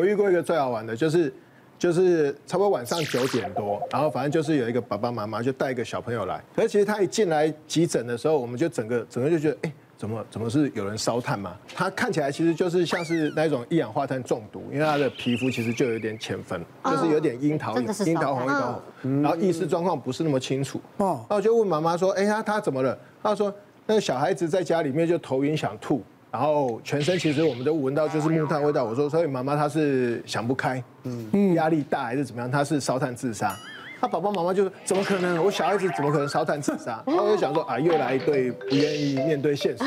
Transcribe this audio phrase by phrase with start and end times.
[0.00, 1.34] 我遇过一个最好玩的，就是
[1.76, 11.56] 就是差不多晚上九点多，然后反正就是有一个爸爸妈妈就带一个小朋友来，可是其实他一进来急诊的时候，我们就整个整个就觉得，哎，怎么怎么是有人烧炭嘛？
[11.74, 20.80] 他看起来其实就是像是那种一氧化碳中毒，因为他的皮肤其实就有点浅粉，就是有点樱桃樱桃红樱桃红，然后意识状况不是那么清楚。
[20.98, 22.96] 哦，那我就问妈妈说，哎，他他怎么了？
[23.20, 23.52] 他说
[23.84, 26.04] 那个小孩子在家里面就头晕想吐。
[26.30, 28.84] 然后全身其实我们都闻到就是木炭味道。
[28.84, 32.50] 我说，所以妈妈她是想不开，嗯，压力大还是怎么样？
[32.50, 33.56] 她是烧炭自杀。
[34.00, 35.44] 他爸爸妈妈就说怎么可能？
[35.44, 37.02] 我小孩子怎么可能烧炭自杀？
[37.04, 39.82] 然后我就想说啊，又来一对不愿意面对现实。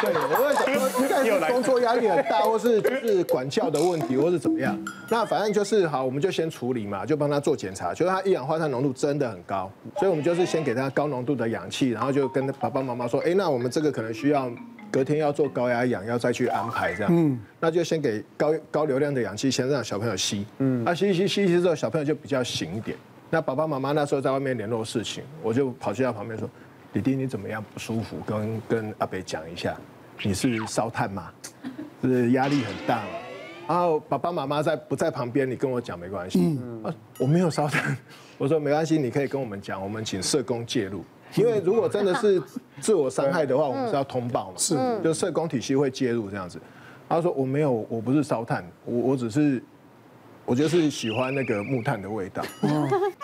[0.00, 4.78] 对，我在想说应该是工作压力很大，或是就是管教的问题，或是怎么样。
[5.08, 14.50] 那反正就是好，我们就先处理嘛，就帮他做检查，就是他一氧化碳浓度真的很高，所以我们就是先给他高浓度的氧气，然后就跟爸爸妈妈说，哎，那我们这个可能需要。
[14.92, 22.98] 隔天要做高压氧，要再去安排这样，嗯，那就先给高高流量的氧气，先让小朋友吸，嗯，那吸吸吸吸之后，小朋友就比较醒一点。
[23.30, 26.50] 那爸爸妈妈那时候在外面联络事情，我就跑去他旁边说
[26.92, 27.64] ：“弟弟你怎么样？
[27.72, 28.16] 不舒服？
[28.26, 29.76] 跟跟阿北讲一下，
[30.22, 31.30] 你是烧炭吗？
[32.02, 33.08] 是压力很大吗？”
[33.66, 35.48] 然后爸爸妈妈在不在旁边？
[35.50, 37.96] 你跟我讲没关系，嗯，我没有烧炭，
[38.36, 41.04] 我说没关系，你可以跟我们讲，我们请社工介入。
[41.36, 42.42] 因为如果真的是
[42.80, 46.60] 自我伤害的话，我们是要通报嘛，是，就社工体系会介入这样子。
[47.08, 49.62] 他说我没有，我不是烧炭，我我只是。
[50.50, 52.42] 我就是喜欢那个木炭的味道。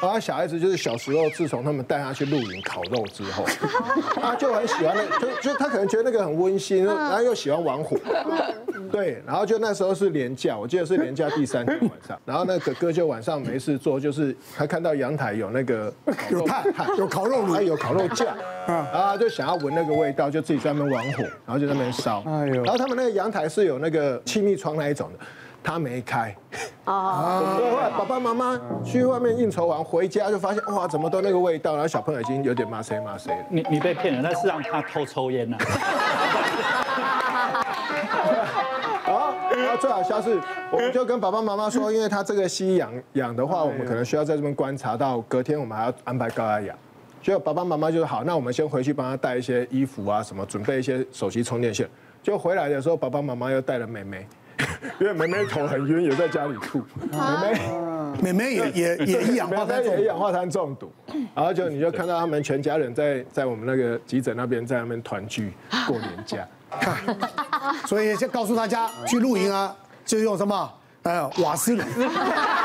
[0.00, 3.44] 然后小孩子就是小时候，自从他们带他去露营烤肉之后，
[4.14, 7.96] 他就很喜欢那，就就他可能觉得那个很温馨，然后又喜欢玩火。
[8.92, 15.92] 对，然后就那时候是连假，我记得是连假第三天晚上，然后那哥哥就晚上没事做，就是他看到阳台有那个
[16.30, 16.64] 有炭，
[16.96, 18.36] 有烤肉炉，还有烤肉架，
[18.68, 22.22] 然后他就想要闻那个味道，就自己在那边玩火，然后就在那边烧。
[22.24, 25.26] 哎呦，然后他们那个阳台是有那个气密窗那一种的。
[25.66, 26.32] 他没开，
[26.84, 33.36] 哦，所以后来爸爸妈妈去外面应酬完回家就发现，哇，怎么都那个味道，然后小朋友已经有点骂谁骂谁。
[33.50, 35.58] 你你被骗了，那是让他偷抽烟呐。
[39.02, 40.40] 好，然后最好笑是，
[40.70, 46.78] 我们就跟爸爸妈妈说，因为他这个吸氧氧的话，我们可能需要在这边观察到隔天，我们还要安排高压氧。
[47.20, 51.88] 结果爸爸妈妈就说好，那我们先回去帮他带一些衣服啊，什么准备一些手机充电线。
[52.22, 54.24] 就回来的时候，爸爸妈妈又带了妹妹。
[55.00, 56.82] 因为妹妹头很晕，也在家里吐。
[57.10, 60.90] 妹妹，妹妹也也也一氧化碳，也一氧化碳中毒。
[61.34, 65.52] 然后就你就看到他们全家人在在我们那个急诊那边在那边团聚
[65.86, 66.46] 过年假。
[67.86, 69.74] 所以就告诉大家，去露营啊，
[70.04, 70.72] 就用什么？
[71.02, 71.82] 呃，瓦斯炉。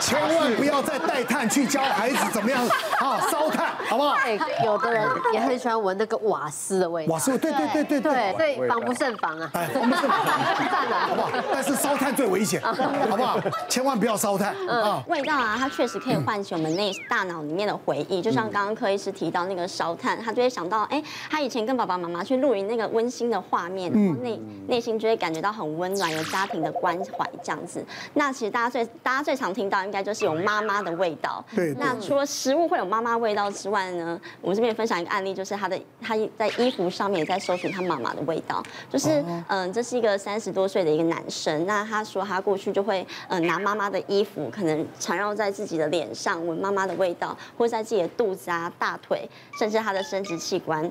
[0.00, 2.66] 千万不要再带炭去教孩子怎么样
[2.98, 4.16] 啊烧炭，好不好？
[4.64, 7.12] 有的人也很喜欢闻那个瓦斯的味道。
[7.12, 9.50] 瓦斯，对对对对对，所以防不胜防啊。
[9.54, 11.30] 哎，防不胜防，好不好？
[11.52, 12.72] 但是烧炭最危险，好
[13.16, 13.38] 不好？
[13.68, 15.02] 千万不要烧炭啊！
[15.06, 27.84] 味道啊，它确实可以唤起我们内大脑里面的回忆，就像刚刚柯医师提到那个烧炭，他就会想到，哎，他以前跟爸爸妈妈去露营那个温馨的画面，然后内内心就会感觉到很温暖，有家庭的关怀这样子。
[28.14, 29.75] 那其实大家最大家最常听到。
[29.84, 31.44] 应该就是有妈妈的味道。
[31.54, 31.74] 对。
[31.78, 38.62] 那除了食物会有妈妈味道之外呢，我们这边也分享一个案例，就是他的他在衣服上面也在搜寻他妈妈的味道。
[38.90, 50.90] 就是嗯，这是一个三十多岁的一个男生，那他说他过去就会嗯拿妈妈的衣服，可能缠绕在自己的脸上，闻妈妈的味道，或者在自己的肚子啊、大腿，甚至他的生殖器官、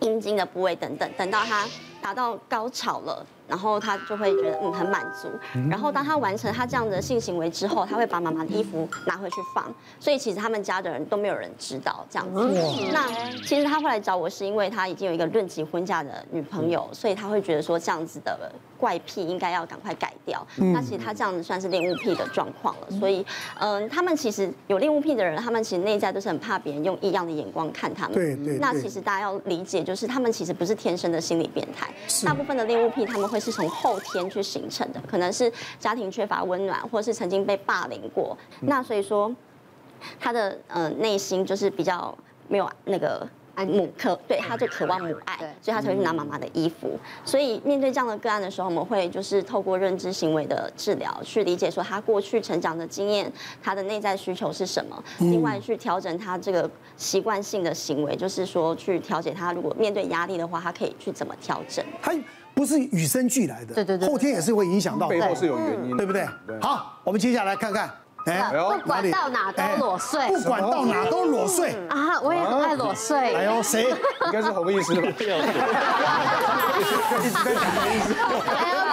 [0.00, 1.66] 阴茎的部位等等，等到他
[2.00, 3.26] 达到高潮了。
[3.46, 5.28] 然后他就会觉得嗯很满足，
[5.68, 12.40] 然后当他完成他这样的性行为之后，他会把妈妈的衣服拿回去放，所以其实他们家的人都没有人知道这样子。
[12.92, 20.46] 那其实他会来找我是因为他已经有一个论及婚嫁的女朋友，所以他会觉得说这样子的怪癖应该要赶快改掉。
[20.56, 23.24] 那其实他这样子算是恋物癖的状况了，所以
[23.58, 28.14] 嗯，他们其实有恋物癖的人，他们其实内在都是很怕别人用异样的眼光看他们。
[28.14, 28.58] 对对。
[28.58, 31.92] 那其实大家要理解，就是他们其实不是天生的心理变态，
[32.24, 33.33] 大部分的恋物癖他们。
[33.34, 38.38] 会是从后天去形成的，可能是家庭缺乏温暖，或是曾经被霸凌过。
[38.60, 39.34] 那所以说，
[40.20, 42.16] 他的呃内心就是比较
[42.46, 43.28] 没有那个
[43.66, 46.96] 母渴，对，他就渴望母爱，所以他才会去拿妈妈的衣服。
[47.24, 55.02] 所以面对这样的个案的时候，我们会就是透过认知行为的治疗，去理解说他过去成长的经验，他的内在需求是什么。
[55.18, 61.84] 另外去调整他这个习惯性的行为，就是说去调节他如果面对压力的话，他可以去怎么调整。
[62.54, 66.26] 不是与生俱来的，对对对，后天也是会影响到，背后是有原因，对不对？
[66.60, 67.90] 好，我们接下来看看，
[68.26, 72.20] 哎，不管到哪都裸睡，不管到哪都裸睡啊！
[72.22, 73.34] 我也很爱裸睡。
[73.34, 73.90] 哎呦，谁？
[74.26, 75.08] 应该是洪医师吧？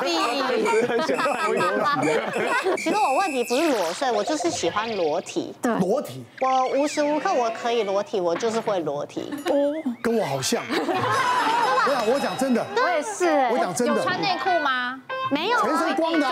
[0.03, 2.75] 一直在讲洪医师。
[2.75, 5.53] 其实我问题不是裸睡，我就是喜欢裸体。
[5.61, 6.25] 对，裸体。
[6.41, 9.31] 我无时无刻我可以裸体，我就是会裸体。
[9.45, 10.63] 哦，跟我好像。
[11.87, 12.65] 我讲，我讲真的。
[12.75, 13.25] 我也是。
[13.51, 13.95] 我讲真的。
[13.95, 14.99] 有穿内裤吗？
[15.31, 16.27] 没有，全身光的。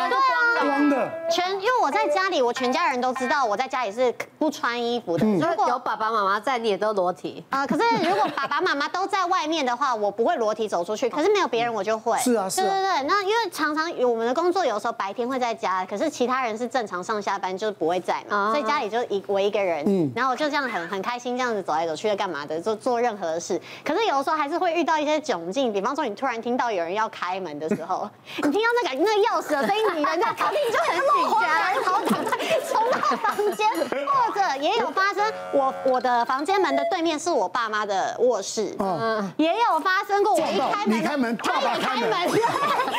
[0.61, 1.09] 光的。
[1.29, 5.25] 全，因为我在家里，我全家人都知道我在家里是不穿衣服的。
[5.25, 7.43] 如果有爸爸妈妈在，你也都裸体。
[7.49, 11.09] 啊，可是如果爸爸妈妈都在外面的话，我不会裸体走出去。
[11.09, 12.17] 可是没有别人，我就会。
[12.19, 12.63] 是啊，是啊。
[12.63, 19.83] 对对对，那因为常常我们的工作有时候白天会在家，可是其他人是正常上下班，就是不会在嘛，所以家里就一我一个人。
[19.87, 20.11] 嗯。
[20.15, 23.59] 然后我就这样很很开心，这样子走来走去的干嘛的，就做任何的事。
[23.83, 32.31] 可是有的时候还是会遇到一些窘境，比方说你突然听到有人要开门的时候， 你听到那个那个钥匙的声音，你人家肯定就很紧张，然后赶快
[32.67, 33.67] 冲到房间，
[34.07, 42.09] 或者也有发生，我我的房间门的对面是我爸妈的卧室，嗯，也有发生过，我一开门，开门，他也开门，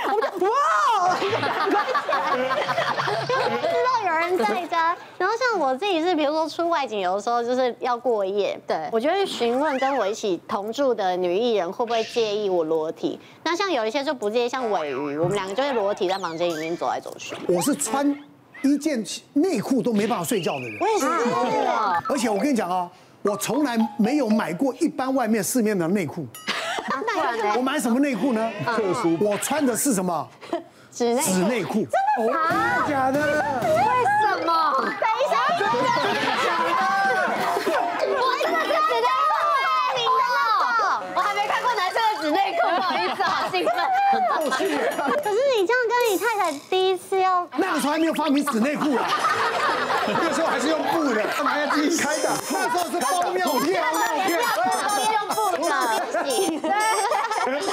[0.09, 0.51] 我们就哇，
[1.41, 1.89] 赶快起
[2.43, 2.80] 来，
[4.39, 4.97] 在家。
[5.19, 13.19] 然后像我自己是，比如说出外景，有的时候就是要过夜，对，我就会询问跟我一起同住的女艺人会不会介意我裸体。
[13.45, 17.35] 那像有一些就不介意，像尾鱼，我们两个就会裸体在房间里面走来走去。
[17.49, 18.15] 我是穿
[18.63, 21.07] 一件内裤都没办法睡觉的人，我也是，
[22.09, 22.91] 而且我跟你讲啊，
[23.23, 26.27] 我从来没有买过一般外面市面的内裤。
[27.57, 28.51] 我买什么内裤呢？
[28.67, 30.29] 特殊，我穿的是什么？
[30.91, 31.87] 纸内纸内裤。
[32.17, 33.60] 真的假的？
[44.51, 49.09] 可是你这样跟你太太第一次要，那个时候还没有发明纸内裤啊，
[50.07, 52.31] 那个时候还是用布的，干嘛要自己开的？
[52.51, 53.83] 那时候是包尿片，尿
[54.27, 55.65] 片，用布的。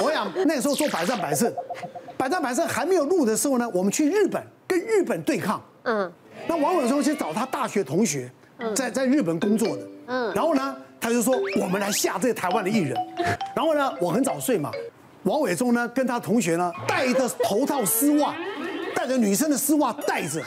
[0.00, 1.52] 我想那个时候做百战百胜。
[2.16, 5.62] 百战百胜还没有录的时候呢，我们去日本跟日本对抗。
[5.84, 6.12] 嗯，
[6.48, 8.30] 那王伟忠去找他大学同学，
[8.74, 9.82] 在在日本工作的。
[10.08, 12.96] 嗯，然后呢，他就说我们来吓这个台湾的艺人。
[13.54, 14.72] 然后呢，我很早睡嘛，
[15.28, 18.34] 王伟忠呢跟他同学呢戴着头套丝袜，
[18.94, 20.40] 带着女生的丝袜戴着，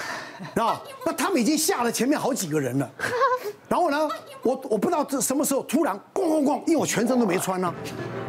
[0.60, 2.89] 啊，那他们已经吓了前面好几个人了。
[3.69, 4.10] 然后呢，
[4.42, 7.72] 我我不知道这什么时候突然咣咣咣，因为我全身都没穿呢，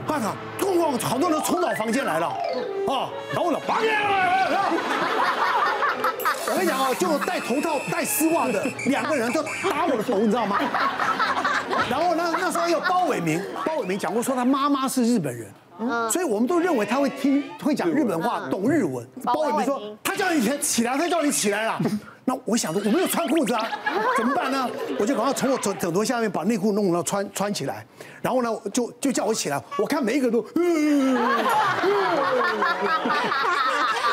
[0.06, 2.26] 看看咣咣，好多人冲到我房间来了。
[2.26, 3.90] 啊，然后呢，拔掉。
[6.44, 10.58] 我跟你讲啊，就戴头套、戴丝袜的两个人都打我的头，你知道吗？
[11.88, 15.48] 然后呢，那时候有包伟明，包伟明讲过说他妈妈是日本人，
[16.10, 19.06] 所以我们都认为他会听、会讲日本话、懂日文。
[19.24, 21.78] 包伟明说，他叫你起起来，他叫你起来了。
[22.24, 23.66] 那我想着我没有穿裤子啊，
[24.16, 24.70] 怎么办呢？
[24.96, 27.84] 我就赶快从我枕枕头下面把内裤弄了穿穿起来，
[28.20, 29.60] 然后呢就就叫我起来。
[29.76, 31.14] 我看每一个都，嗯，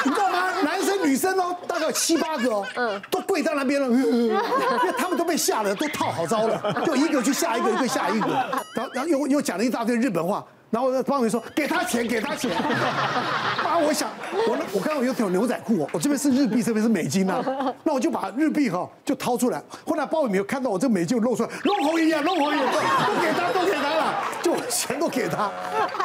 [0.03, 0.49] 你知道吗？
[0.63, 2.65] 男生女生哦，大概有七八个哦，
[3.11, 8.27] 都跪在那边了， 因为他们都被吓得都套好招了，就一个去吓一个，一个吓一个，
[8.73, 10.43] 然后然后又又讲了一大堆日本话。
[10.69, 12.51] 然后包伟说：“给他钱，给他钱。
[13.65, 17.73] ”啊，我想，我我刚好有条牛仔裤哦，我这边是日币，这边是美金呐、啊。
[17.83, 19.61] 那我就把日币哈就掏出来。
[19.85, 22.67] 后来包伟没有看到我这美金露出来，弄红一样，弄红一样，
[23.07, 25.51] 都给他，都给他了，就钱都给他。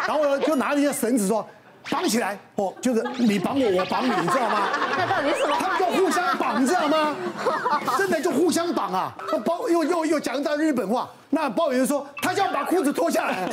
[0.06, 1.46] 然后呢，就拿了一些绳子说。
[1.90, 4.68] 绑起来哦，就是你绑我，我绑你，你知道吗？
[4.96, 5.56] 那到底是什么？
[5.60, 7.16] 他们就互相绑，你知道吗？
[7.98, 9.12] 真的就互相绑啊！
[9.44, 13.48] 包又又又讲一段日本话，那包伟就说他就要把裤子脱下来，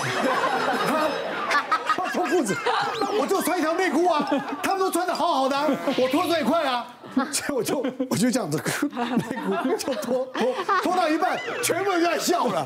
[1.95, 2.55] 他脱裤子，
[2.99, 4.27] 那我就穿一条内裤啊，
[4.63, 5.57] 他们都穿的好好的，
[5.97, 6.85] 我脱最快啊，
[7.31, 12.65] 所以我就我就这样子内裤就脱脱脱到一半，全部人在笑了，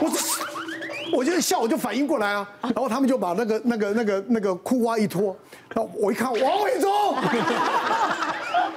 [0.00, 0.46] 我说。
[1.12, 5.36] 我就笑，我就反应过来啊，然后他们就把那个那个那个那个裤袜一脱，
[5.74, 6.90] 然后我一看王伟忠，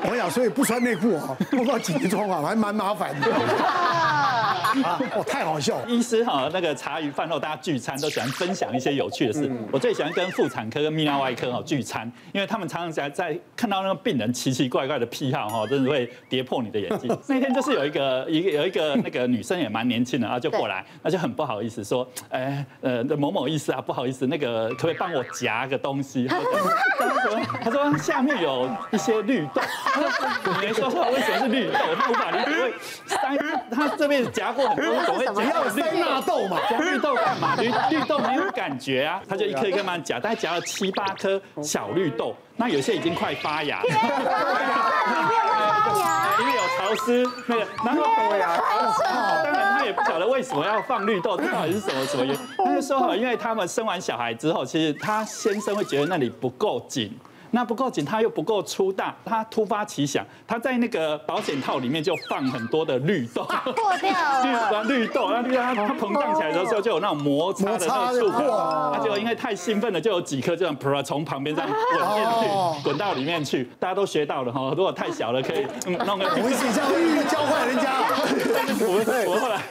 [0.08, 3.28] 我想所以不穿内裤啊，不知道几年装啊，还蛮麻烦的。
[4.84, 5.00] 啊！
[5.16, 5.86] 哦，太好笑了。
[5.88, 9.50] 医师哈，那个茶余饭后大家聚餐都喜欢分享一些有趣的事。
[9.72, 17.10] 我最喜欢跟妇产科跟泌尿外科哈聚餐，因为他们常常在在看到那个病人奇奇怪怪的癖好哈，真的会跌破你的眼镜。
[17.28, 26.28] 那天就是有一个一个有一个那个女生也蛮年轻的啊，就过来，那就很不好意思说，哎呃某某意思啊，不好意思，那个可不可以帮我夹个东西？
[26.28, 29.62] 他说他说下面有一些绿豆，
[30.62, 31.80] 你说说为什么是绿豆？
[31.98, 32.74] 他无法理解，因为
[33.06, 33.38] 三
[33.72, 34.65] 他这边夹过。
[34.70, 37.56] 很多种会夹要塞纳豆嘛，夹绿豆干嘛？
[37.58, 43.88] 绿绿豆没有感觉啊，他就一颗一颗慢慢夹，大概夹了七八颗小绿豆，那有些已经快发芽了，
[46.40, 48.04] 因为 有潮湿那个，然后
[49.44, 52.40] 当然他也不晓得为什么要放绿豆，这到底是什么什么原因？
[52.58, 57.12] 他就说哈，因为他们生完小孩之后，其实他先生会觉得那里不够紧。
[57.56, 75.66] 那不够紧，它又不够粗大，它突发奇想，它在那个保险套里面就放很多的绿豆，破掉了，绿豆，然后它它膨胀起来的时候就有那种摩擦的那种触感，它就因为太兴奋了，就有几颗这样噗从旁边这样滚进去，滚到里面去，大家都学到了哈，如果太小了可以
[76.06, 78.04] 弄个，我是教育教坏人家，
[78.86, 79.62] 我们我后来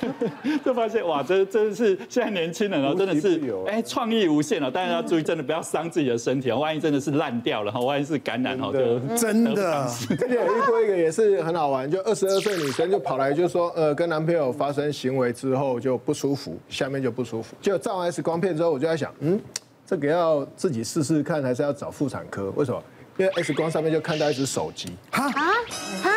[0.64, 9.88] 就发现哇，这真的是现在年轻人哦，真的是哎创意无限了，但是要注意，真的不要伤自己的身体哦，万一真的是烂掉了哈，万一是感染哦，就真的。
[9.88, 17.56] 之前有遇过一个也是很好玩，就二十二岁女生就跑来就说，呃，跟男朋友发生行为之后就不舒服，下面就不舒服。
[17.60, 19.40] 就照完 X 光片之后，我就在想，嗯，
[19.86, 22.50] 这个要自己试试看，还是要找妇产科？
[22.56, 22.82] 为什么？
[23.16, 24.90] 因为 X 光上面就看到一只手机。
[25.10, 25.50] 哈啊
[26.02, 26.13] 啊！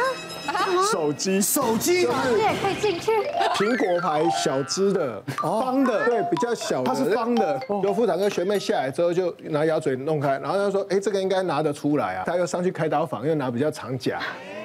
[0.91, 3.11] 手机手机，手机也可以进去。
[3.55, 7.59] 苹果牌小只的，方的，对，比较小的，它是方的。
[7.83, 12.23] 有妇产科学妹下来之后，就拿牙嘴弄开，然后她说，哎，这个应该拿得出来啊。
[12.25, 14.19] 她又上去开刀房，又拿比较长夹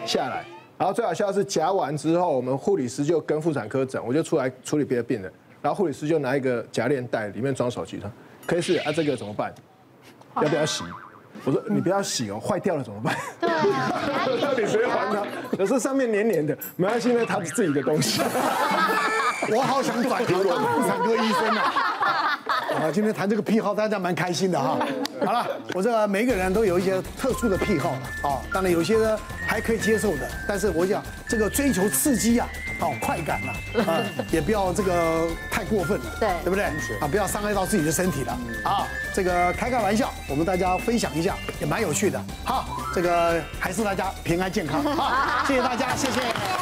[0.05, 0.45] 下来。
[0.79, 5.33] 然后最好笑的是夹完之后，我们护理师就跟妇产科诊，我就出来处理别的病人。
[5.61, 8.13] 然后护理师就拿一个夹链袋，里面装手机，他说，
[8.47, 9.55] 可以试啊，这个怎么办？
[10.37, 10.83] 要不要洗？
[11.45, 13.17] 我说你不要洗哦，坏掉了怎么办？
[13.41, 13.93] 对啊，
[14.41, 15.25] 到底谁还他？
[15.57, 18.23] 可是上面黏黏的，没关系，那他自己的东西。
[19.51, 22.39] 我好想转行当妇产科医生啊！
[22.75, 24.79] 啊，今天谈这个癖好，大家蛮开心的哈。
[25.25, 32.49] 好了，我这个每个人都有一些特殊的癖好了啊，当然有些呢还可以接受的，但是我想这个追求刺激啊。
[32.81, 34.03] 哦，快感呐，啊，
[34.33, 36.65] 也不要这个太过分了，对，对不对？
[37.01, 38.37] 啊，不要伤害到自己的身体了。
[38.65, 42.21] 啊，这个开开玩笑，我们大家分享一下，也蛮有趣的。
[42.45, 44.83] 好，这个还是大家平安健康。
[44.83, 46.62] 好，谢谢大家，谢谢。